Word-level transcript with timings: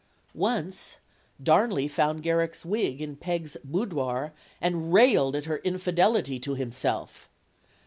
Once 0.33 0.97
Darnley 1.43 1.87
found 1.87 2.23
Garrick's 2.23 2.65
wig 2.65 3.01
in 3.03 3.15
Peg's 3.15 3.55
boudoir 3.63 4.33
and 4.59 4.91
railed 4.91 5.35
at 5.35 5.45
her 5.45 5.57
infidelity 5.57 6.39
to 6.39 6.55
himself. 6.55 7.29